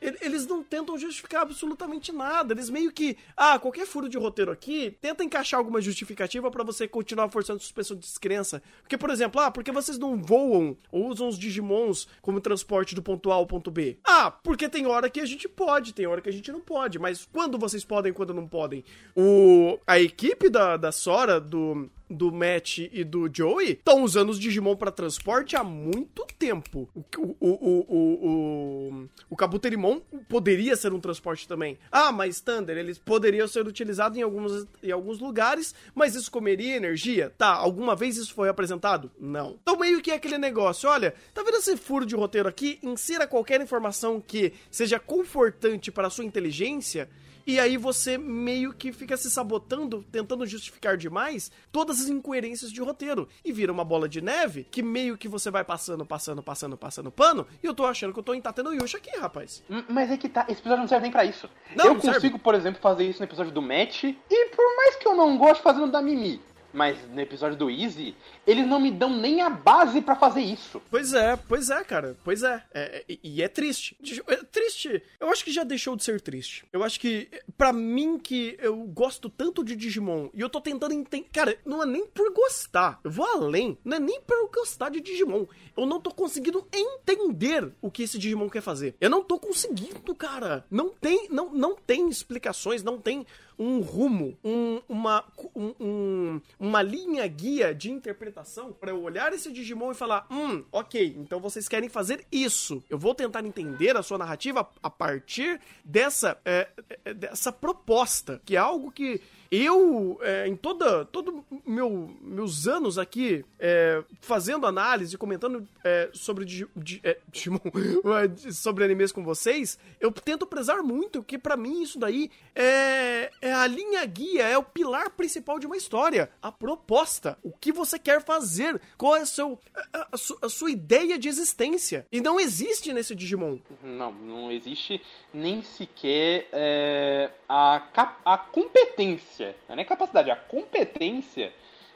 [0.01, 2.53] E- eles não tentam justificar absolutamente nada.
[2.53, 6.87] Eles meio que, ah, qualquer furo de roteiro aqui, tenta encaixar alguma justificativa para você
[6.87, 8.61] continuar forçando suspensão de descrença.
[8.81, 13.01] Porque, por exemplo, ah, porque vocês não voam ou usam os Digimons como transporte do
[13.01, 13.97] ponto A ao ponto B?
[14.03, 16.99] Ah, porque tem hora que a gente pode, tem hora que a gente não pode.
[16.99, 18.83] Mas quando vocês podem, quando não podem?
[19.15, 24.39] O, a equipe da, da Sora, do do Matt e do Joey estão usando os
[24.39, 26.87] Digimon para transporte há muito tempo.
[26.93, 31.77] O, o, o, o, o, o Kabuterimon poderia ser um transporte também.
[31.91, 36.75] Ah, mas Thunder, eles poderiam ser utilizados em alguns, em alguns lugares, mas isso comeria
[36.75, 37.33] energia?
[37.37, 39.11] Tá, alguma vez isso foi apresentado?
[39.19, 39.57] Não.
[39.61, 42.79] Então meio que é aquele negócio, olha, tá vendo esse furo de roteiro aqui?
[42.83, 47.09] Insira qualquer informação que seja confortante para a sua inteligência
[47.45, 52.81] e aí você meio que fica se sabotando, tentando justificar demais todas as incoerências de
[52.81, 53.27] roteiro.
[53.43, 57.11] E vira uma bola de neve que meio que você vai passando, passando, passando, passando
[57.11, 57.45] pano.
[57.61, 59.63] E eu tô achando que eu tô em Tateno Yusha aqui, rapaz.
[59.69, 61.49] M- Mas é que tá, esse episódio não serve nem pra isso.
[61.75, 62.15] Não, eu não serve.
[62.17, 65.37] consigo, por exemplo, fazer isso no episódio do Match, e por mais que eu não
[65.37, 66.41] goste fazendo da Mimi,
[66.73, 68.15] mas no episódio do Easy,
[68.47, 70.81] eles não me dão nem a base pra fazer isso.
[70.89, 72.15] Pois é, pois é, cara.
[72.23, 72.63] Pois é.
[72.73, 73.97] É, é, e- é triste.
[74.27, 75.01] É triste.
[75.19, 76.65] Eu acho que já deixou de ser triste.
[76.71, 77.27] Eu acho que,
[77.57, 81.27] pra mim, que eu gosto tanto de Digimon e eu tô tentando entender.
[81.33, 82.99] Cara, não é nem por gostar.
[83.03, 83.77] Eu vou além.
[83.83, 85.45] Não é nem por gostar de Digimon.
[85.75, 88.95] Eu não tô conseguindo entender o que esse Digimon quer fazer.
[89.01, 90.65] Eu não tô conseguindo, cara.
[90.69, 93.25] Não tem, não, não tem explicações, não tem
[93.57, 95.23] um rumo, um- uma,
[95.55, 98.34] um- um- uma linha guia de interpretação
[98.79, 102.83] pra eu olhar esse Digimon e falar: hum, ok, então vocês querem fazer isso.
[102.89, 106.67] Eu vou tentar entender a sua narrativa a partir dessa, é,
[107.03, 112.97] é, dessa proposta, que é algo que Eu, é, em toda, todo meu, meus anos
[112.97, 116.67] aqui, é, fazendo análise, comentando é, sobre Digi,
[117.03, 117.59] é, Digimon,
[118.51, 123.53] sobre animes com vocês, eu tento prezar muito que para mim isso daí é, é
[123.53, 126.29] a linha guia, é o pilar principal de uma história.
[126.41, 129.59] A proposta, o que você quer fazer, qual é a, seu,
[129.93, 132.07] a, a, a sua ideia de existência.
[132.11, 133.57] E não existe nesse Digimon.
[133.83, 135.01] Não, não existe
[135.33, 137.81] nem sequer é, a,
[138.25, 141.51] a competência, não é nem capacidade, a competência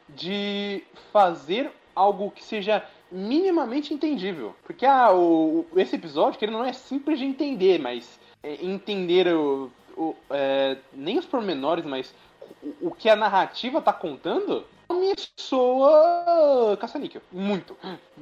[0.07, 4.55] de fazer algo que seja minimamente entendível.
[4.63, 9.27] Porque ah, o, esse episódio, que ele não é simples de entender, mas é, entender
[9.27, 12.13] o, o é, nem os pormenores, mas
[12.61, 17.21] o, o que a narrativa está contando, me soa caça-níquel.
[17.31, 17.77] Muito.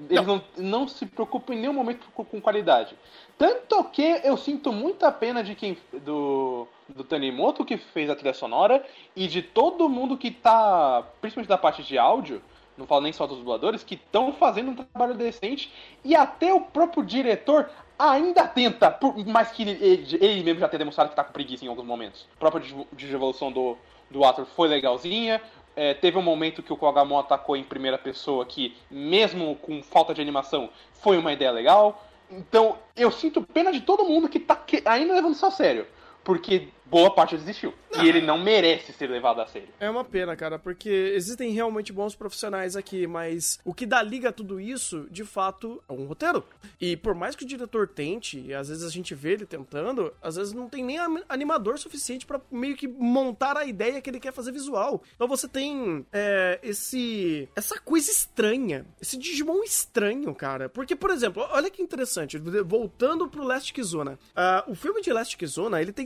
[0.10, 0.44] Eles não.
[0.58, 2.96] não, não se preocupam em nenhum momento com qualidade.
[3.38, 5.78] Tanto que eu sinto muita pena de quem.
[6.04, 6.68] do.
[6.90, 11.04] Do Tanimoto que fez a trilha sonora e de todo mundo que tá.
[11.22, 12.42] principalmente da parte de áudio.
[12.78, 15.74] Não falo nem só dos dubladores, que estão fazendo um trabalho decente
[16.06, 20.80] e até o próprio diretor ainda tenta, por mais que ele, ele, mesmo já tenha
[20.80, 22.28] demonstrado que tá com preguiça em alguns momentos.
[22.36, 22.64] A própria
[23.02, 23.76] evolução do,
[24.12, 25.42] do ator foi legalzinha,
[25.76, 30.14] é, teve um momento que o Kogamon atacou em primeira pessoa que, mesmo com falta
[30.14, 32.04] de animação, foi uma ideia legal.
[32.30, 35.88] Então, eu sinto pena de todo mundo que tá ainda levando isso a sério.
[36.24, 37.74] Porque boa parte desistiu.
[37.94, 38.04] Não.
[38.04, 39.70] E ele não merece ser levado a sério.
[39.80, 44.30] É uma pena, cara, porque existem realmente bons profissionais aqui, mas o que dá liga
[44.30, 46.44] a tudo isso, de fato, é um roteiro.
[46.80, 50.14] E por mais que o diretor tente, e às vezes a gente vê ele tentando,
[50.22, 50.98] às vezes não tem nem
[51.30, 55.02] animador suficiente para meio que montar a ideia que ele quer fazer visual.
[55.16, 60.70] Então você tem é, esse essa coisa estranha, esse Digimon estranho, cara.
[60.70, 64.20] Porque, por exemplo, olha que interessante, voltando pro Last Kizuna.
[64.36, 66.06] Uh, o filme de Last Kizuna, ele tem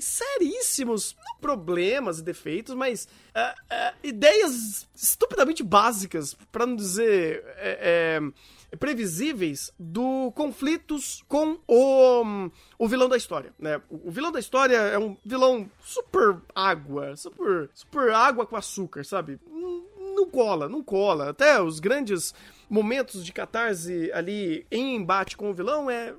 [0.71, 8.19] seríssimos problemas e defeitos, mas uh, uh, ideias estupidamente básicas, para não dizer é,
[8.79, 13.81] previsíveis, do conflitos com o, o vilão da história, né?
[13.89, 19.03] O, o, vilão da história é um vilão super água, super, super água com açúcar,
[19.03, 19.39] sabe?
[19.47, 21.29] Não, cola, não cola.
[21.29, 22.33] Até os grandes
[22.69, 26.13] momentos de catarse ali em embate com o vilão é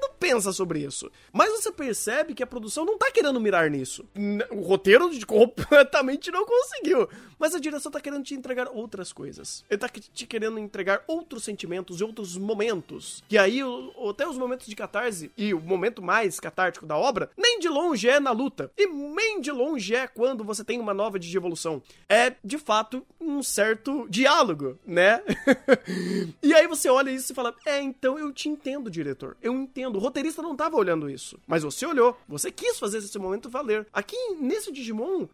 [0.00, 1.10] não pensa sobre isso.
[1.32, 4.06] Mas você percebe que a produção não tá querendo mirar nisso.
[4.50, 7.08] O roteiro completamente não conseguiu.
[7.38, 9.64] Mas a direção tá querendo te entregar outras coisas.
[9.68, 13.22] Ele tá te querendo entregar outros sentimentos e outros momentos.
[13.28, 13.60] E aí,
[14.08, 18.08] até os momentos de catarse e o momento mais catártico da obra, nem de longe
[18.08, 18.70] é na luta.
[18.76, 21.82] E nem de longe é quando você tem uma nova de evolução.
[22.08, 25.22] É, de fato, um certo diálogo, né?
[26.42, 29.36] e aí você olha isso e fala: É, então eu te entendo, diretor.
[29.42, 29.73] Eu entendo.
[29.76, 31.38] O roteirista não tava olhando isso.
[31.46, 32.16] Mas você olhou.
[32.28, 33.86] Você quis fazer esse momento valer.
[33.92, 35.26] Aqui, nesse Digimon,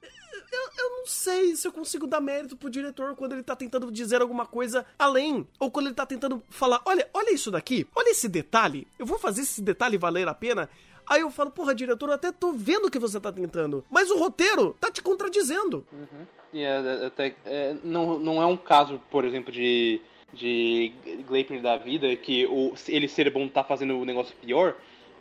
[0.51, 3.91] eu, eu, não sei se eu consigo dar mérito pro diretor quando ele tá tentando
[3.93, 5.47] dizer alguma coisa além.
[5.59, 8.89] Ou quando ele tá tentando falar: olha, olha isso daqui, olha esse detalhe.
[8.99, 10.71] Eu vou fazer esse detalhe valer a pena.
[11.07, 13.85] Aí eu falo, porra, diretor, eu até tô vendo o que você tá tentando.
[13.91, 15.85] Mas o roteiro tá te contradizendo.
[15.93, 16.27] Uhum.
[16.53, 20.01] E é, até, é, não, não é um caso, por exemplo, de
[20.33, 20.93] de
[21.27, 24.77] Gleipnir da vida, que o, ele ser bom tá fazendo o negócio pior,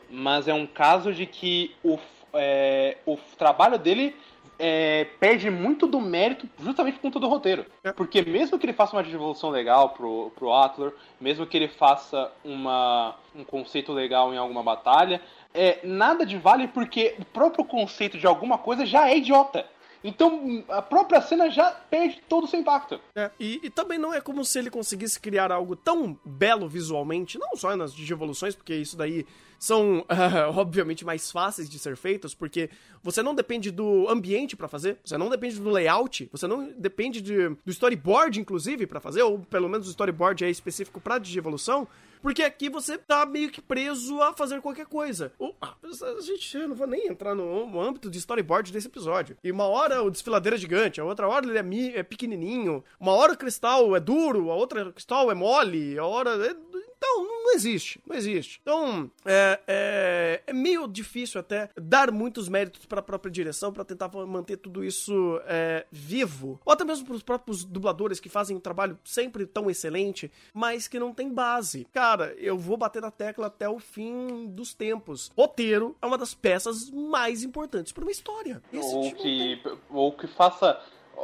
[0.09, 1.97] mas é um caso de que o,
[2.33, 4.15] é, o trabalho dele
[4.59, 7.65] é, perde muito do mérito justamente por conta do roteiro.
[7.83, 7.93] É.
[7.93, 12.29] Porque mesmo que ele faça uma devolução legal pro, pro Atler, mesmo que ele faça
[12.43, 15.21] uma, um conceito legal em alguma batalha,
[15.53, 19.65] é, nada de vale porque o próprio conceito de alguma coisa já é idiota.
[20.03, 22.99] Então a própria cena já perde todo o seu impacto.
[23.15, 27.37] É, e, e, também não é como se ele conseguisse criar algo tão belo visualmente,
[27.37, 29.25] não só nas evoluções, porque isso daí
[29.59, 32.69] são, uh, obviamente, mais fáceis de ser feitos, porque
[33.03, 37.21] você não depende do ambiente para fazer, você não depende do layout, você não depende
[37.21, 41.87] de, do storyboard, inclusive, para fazer, ou pelo menos o storyboard é específico pra digievolução,
[42.21, 45.31] porque aqui você tá meio que preso a fazer qualquer coisa.
[45.39, 49.37] O, a gente não vou nem entrar no, âmbito de storyboard desse episódio.
[49.43, 52.83] E uma hora o desfiladeiro é gigante, a outra hora ele é, mi, é pequenininho,
[52.99, 56.55] uma hora o cristal é duro, a outra cristal é mole, a hora é
[56.99, 58.59] então, não existe, não existe.
[58.61, 63.85] Então, é, é, é meio difícil até dar muitos méritos para a própria direção para
[63.85, 66.59] tentar manter tudo isso é, vivo.
[66.65, 70.89] Ou até mesmo para os próprios dubladores que fazem um trabalho sempre tão excelente, mas
[70.89, 71.87] que não tem base.
[71.93, 75.31] Cara, eu vou bater na tecla até o fim dos tempos.
[75.37, 78.61] Roteiro é uma das peças mais importantes para uma história.
[78.73, 80.77] Esse ou, tipo que, ou que faça.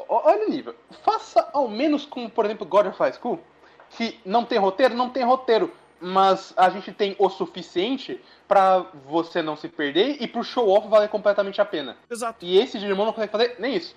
[0.07, 0.73] Olha o nível.
[1.03, 3.39] Faça ao menos como, por exemplo, God of High School
[3.91, 9.41] que não tem roteiro, não tem roteiro, mas a gente tem o suficiente para você
[9.41, 11.97] não se perder e pro show off valer completamente a pena.
[12.09, 12.45] Exato.
[12.45, 13.95] E esse Digimon não consegue fazer nem isso.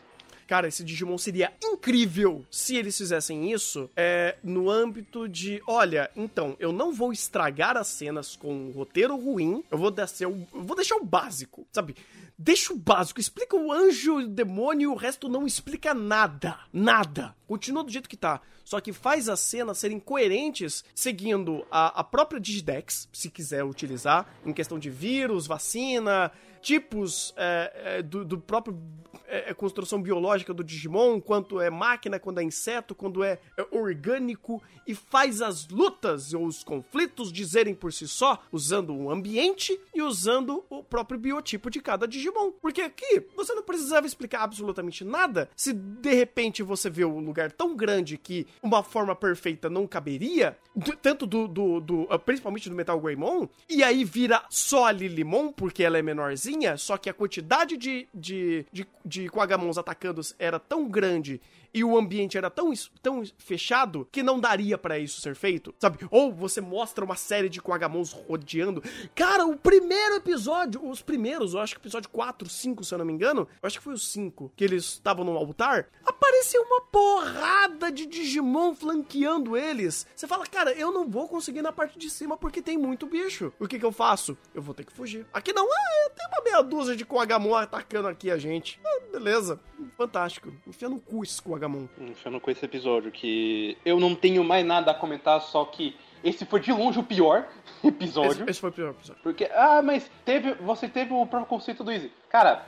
[0.49, 6.57] Cara, esse Digimon seria incrível se eles fizessem isso é, no âmbito de, olha, então,
[6.59, 10.75] eu não vou estragar as cenas com um roteiro ruim, eu vou descer, eu vou
[10.75, 11.95] deixar o básico, sabe?
[12.39, 16.59] Deixa o básico, explica o anjo, o demônio e o resto não explica nada.
[16.73, 17.37] Nada.
[17.47, 18.41] Continua do jeito que tá.
[18.65, 24.27] Só que faz as cenas serem coerentes seguindo a, a própria Digidex, se quiser utilizar,
[24.47, 26.31] em questão de vírus, vacina,
[26.61, 28.79] tipos é, é, do, do, próprio
[29.27, 33.39] é, construção biológica do Digimon, quanto é máquina, quando é inseto, quando é,
[33.71, 39.79] orgânico, e faz as lutas ou os conflitos dizerem por si só, usando o ambiente
[39.95, 42.53] e usando o próprio biotipo de cada Digimon.
[42.53, 47.53] Porque aqui você não precisava explicar absolutamente nada se de repente você vê um lugar
[47.53, 50.57] tão grande que uma forma perfeita não caberia,
[51.03, 55.83] tanto do, do, do principalmente do Metal Greymon, e aí vira só a Lilimon, porque
[55.83, 60.89] ela é menorzinha só que a quantidade de, de, de, de Quagamons atacando era tão
[60.89, 61.41] grande
[61.79, 65.99] e o ambiente era tão, tão fechado que não daria para isso ser feito, sabe?
[66.11, 68.83] Ou você mostra uma série de Quagamons rodeando.
[69.15, 73.05] Cara, o primeiro episódio, os primeiros, eu acho que episódio 4, 5, se eu não
[73.05, 76.81] me engano, eu acho que foi o 5, que eles estavam no altar, apareceu uma
[76.81, 80.05] porrada de Digimon flanqueando eles.
[80.17, 83.53] Você fala, cara, eu não vou conseguir na parte de cima porque tem muito bicho.
[83.61, 84.37] O que que eu faço?
[84.53, 85.25] Eu vou ter que fugir.
[85.33, 88.81] Aqui não, ah, tem uma meia dúzia de Quagamon atacando aqui a gente.
[88.85, 89.61] Ah, beleza,
[89.97, 90.53] fantástico.
[90.67, 91.41] Enfia no cu esse.
[91.53, 91.87] Agamon.
[91.99, 96.45] Hum, com esse episódio, que eu não tenho mais nada a comentar, só que esse
[96.45, 97.49] foi de longe o pior
[97.83, 98.43] episódio.
[98.43, 99.23] Esse, esse foi o pior episódio.
[99.23, 102.13] Porque, ah, mas teve, você teve o próprio conceito do Easy.
[102.29, 102.67] Cara,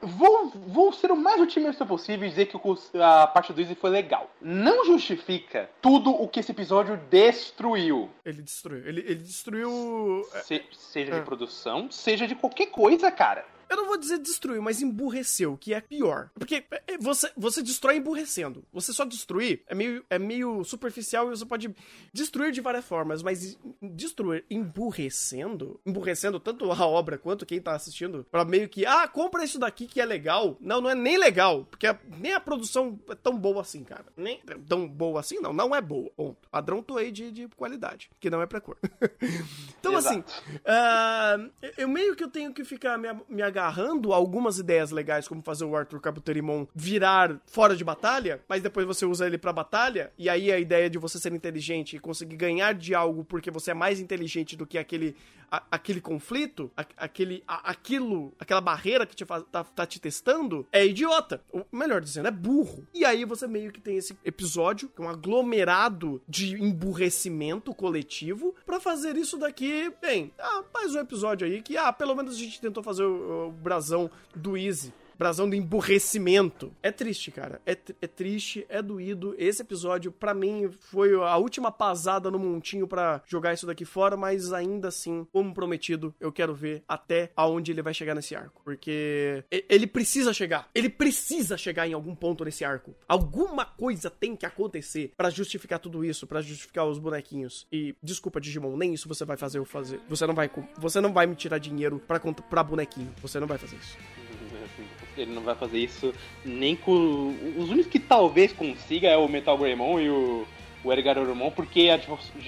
[0.00, 2.58] vou, vou ser o mais otimista possível e dizer que
[3.00, 4.30] a parte do Easy foi legal.
[4.40, 8.08] Não justifica tudo o que esse episódio destruiu.
[8.24, 8.86] Ele destruiu.
[8.86, 10.22] Ele, ele destruiu.
[10.44, 11.18] Se, seja é.
[11.18, 13.44] de produção, seja de qualquer coisa, cara.
[13.72, 16.28] Eu não vou dizer destruiu, mas emburreceu, que é pior.
[16.34, 18.62] Porque é, você, você destrói emburrecendo.
[18.70, 21.74] Você só destruir é meio, é meio superficial e você pode
[22.12, 28.26] destruir de várias formas, mas destruir emburrecendo, emburrecendo tanto a obra quanto quem tá assistindo,
[28.30, 30.58] pra meio que, ah, compra isso daqui que é legal.
[30.60, 34.04] Não, não é nem legal, porque a, nem a produção é tão boa assim, cara.
[34.14, 35.54] Nem tão boa assim, não.
[35.54, 36.10] Não é boa.
[36.10, 36.46] Ponto.
[36.50, 38.76] Padrão Toei de, de qualidade, que não é pra cor.
[39.80, 40.42] então, assim, Exato.
[40.66, 44.90] assim, uh, eu meio que eu tenho que ficar me, me agarrando agarrando algumas ideias
[44.90, 49.38] legais, como fazer o Arthur Cabuterimon virar fora de batalha, mas depois você usa ele
[49.38, 53.24] pra batalha, e aí a ideia de você ser inteligente e conseguir ganhar de algo
[53.24, 55.14] porque você é mais inteligente do que aquele,
[55.50, 60.00] a, aquele conflito, a, aquele, a, aquilo, aquela barreira que te faz, tá, tá te
[60.00, 61.40] testando, é idiota.
[61.52, 62.86] Ou, melhor dizendo, é burro.
[62.92, 68.54] E aí você meio que tem esse episódio, que é um aglomerado de emburrecimento coletivo,
[68.66, 72.38] para fazer isso daqui, bem, ah, mais um episódio aí que, ah, pelo menos a
[72.38, 76.72] gente tentou fazer o, o brasão do Easy brasão do emburrecimento.
[76.82, 77.60] É triste, cara.
[77.66, 79.34] É, é triste, é doído.
[79.38, 84.16] Esse episódio, para mim, foi a última pasada no montinho para jogar isso daqui fora,
[84.16, 88.60] mas ainda assim, como prometido, eu quero ver até aonde ele vai chegar nesse arco.
[88.64, 90.68] Porque ele precisa chegar.
[90.74, 92.94] Ele precisa chegar em algum ponto nesse arco.
[93.08, 97.66] Alguma coisa tem que acontecer para justificar tudo isso, para justificar os bonequinhos.
[97.72, 100.00] E desculpa, Digimon, nem isso você vai fazer eu fazer.
[100.08, 103.12] Você não vai, você não vai me tirar dinheiro para pra bonequinho.
[103.20, 103.96] Você não vai fazer isso.
[105.16, 107.34] Ele não vai fazer isso nem com.
[107.56, 110.46] Os únicos que talvez consiga é o Metal Greymon e o,
[110.84, 112.00] o Edgar Orumon, porque a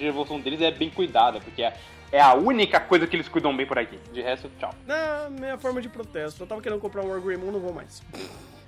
[0.03, 1.75] evolução deles é bem cuidada, porque é,
[2.11, 3.99] é a única coisa que eles cuidam bem por aqui.
[4.11, 4.73] De resto, tchau.
[4.85, 8.01] Na minha forma de protesto, eu tava querendo comprar um Wargreymon, não vou mais.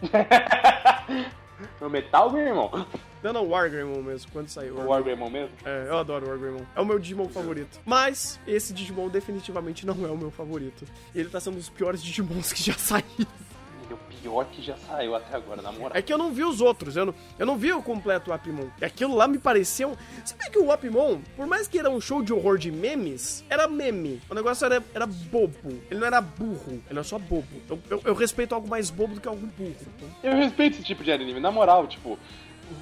[1.81, 2.85] o Metal Greymon?
[3.23, 4.75] Não, não, Wargreymon mesmo, quando saiu.
[4.75, 5.55] O Wargreymon mesmo?
[5.65, 6.63] É, eu adoro o Wargreymon.
[6.75, 7.79] É o meu Digimon favorito.
[7.85, 10.85] Mas, esse Digimon definitivamente não é o meu favorito.
[11.15, 13.27] Ele tá sendo um dos piores Digimons que já saíram
[13.95, 15.97] pior que já saiu até agora, na moral.
[15.97, 18.67] É que eu não vi os outros, eu não, eu não vi o completo Apimon.
[18.81, 19.97] E aquilo lá me pareceu.
[20.25, 23.67] Sabe que o Apimon, por mais que era um show de horror de memes, era
[23.67, 24.21] meme.
[24.29, 25.81] O negócio era, era bobo.
[25.89, 27.47] Ele não era burro, ele era só bobo.
[27.69, 29.75] Eu, eu, eu respeito algo mais bobo do que algo burro.
[30.21, 32.19] Eu respeito esse tipo de anime, na moral, tipo,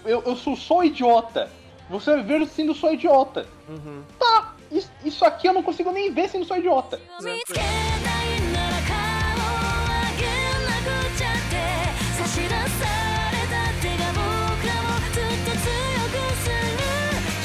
[0.04, 1.50] eu, eu sou só idiota.
[1.90, 3.46] Você vai ver sendo só idiota.
[3.70, 4.02] Uhum.
[4.18, 7.00] Tá, isso, isso aqui eu não consigo nem ver sendo só idiota.
[7.20, 8.05] Exato.
[12.42, 12.56] 出さ
[13.32, 14.80] れた手が僕を
[15.14, 15.68] ずっと強
[16.12, 16.54] くする。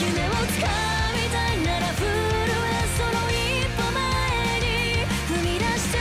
[0.00, 0.66] 夢をつか
[1.14, 3.34] みたいなら、震え、その一
[3.76, 3.98] 歩前
[4.60, 4.66] に
[5.28, 5.94] 踏み出して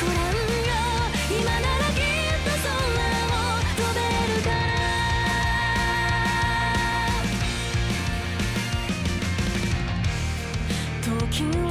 [0.00, 0.72] ごらんよ。
[1.30, 2.02] 今ならきっ
[2.44, 3.32] とそんなの
[3.76, 3.98] 飛べ
[4.34, 4.42] る
[11.30, 11.69] 君は